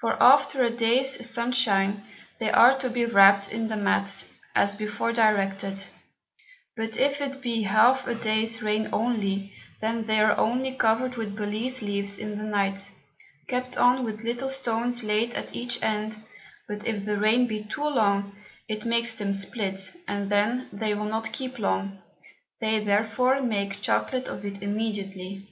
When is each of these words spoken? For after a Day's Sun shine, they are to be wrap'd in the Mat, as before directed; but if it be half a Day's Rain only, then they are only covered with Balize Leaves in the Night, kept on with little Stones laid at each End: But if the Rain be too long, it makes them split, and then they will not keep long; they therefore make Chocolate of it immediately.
For 0.00 0.14
after 0.22 0.64
a 0.64 0.70
Day's 0.70 1.28
Sun 1.30 1.52
shine, 1.52 2.02
they 2.38 2.50
are 2.50 2.78
to 2.78 2.88
be 2.88 3.04
wrap'd 3.04 3.52
in 3.52 3.68
the 3.68 3.76
Mat, 3.76 4.24
as 4.54 4.74
before 4.74 5.12
directed; 5.12 5.84
but 6.78 6.96
if 6.96 7.20
it 7.20 7.42
be 7.42 7.64
half 7.64 8.06
a 8.06 8.14
Day's 8.14 8.62
Rain 8.62 8.88
only, 8.90 9.52
then 9.82 10.04
they 10.04 10.18
are 10.20 10.34
only 10.38 10.72
covered 10.74 11.16
with 11.18 11.36
Balize 11.36 11.82
Leaves 11.82 12.16
in 12.16 12.38
the 12.38 12.42
Night, 12.44 12.90
kept 13.48 13.76
on 13.76 14.02
with 14.02 14.22
little 14.24 14.48
Stones 14.48 15.04
laid 15.04 15.34
at 15.34 15.54
each 15.54 15.82
End: 15.82 16.16
But 16.66 16.86
if 16.86 17.04
the 17.04 17.18
Rain 17.18 17.46
be 17.46 17.62
too 17.62 17.84
long, 17.86 18.34
it 18.66 18.86
makes 18.86 19.14
them 19.14 19.34
split, 19.34 19.94
and 20.08 20.30
then 20.30 20.68
they 20.72 20.94
will 20.94 21.04
not 21.04 21.32
keep 21.32 21.58
long; 21.58 21.98
they 22.60 22.82
therefore 22.82 23.42
make 23.42 23.82
Chocolate 23.82 24.26
of 24.26 24.42
it 24.46 24.62
immediately. 24.62 25.46